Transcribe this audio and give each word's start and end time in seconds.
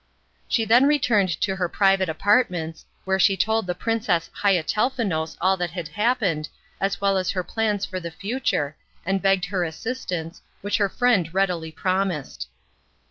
She 0.47 0.65
then 0.65 0.87
returned 0.87 1.29
to 1.41 1.57
her 1.57 1.69
private 1.69 2.09
apartments, 2.09 2.87
where 3.05 3.19
she 3.19 3.37
told 3.37 3.67
the 3.67 3.75
Princess 3.75 4.31
Haiatelnefous 4.41 5.37
all 5.39 5.57
that 5.57 5.69
had 5.69 5.89
happened, 5.89 6.49
as 6.79 6.99
well 6.99 7.19
as 7.19 7.29
her 7.29 7.43
plans 7.43 7.85
for 7.85 7.99
the 7.99 8.09
future, 8.09 8.75
and 9.05 9.21
begged 9.21 9.45
her 9.45 9.63
assistance, 9.63 10.41
which 10.61 10.77
her 10.77 10.89
friend 10.89 11.31
readily 11.35 11.71
promised. 11.71 12.49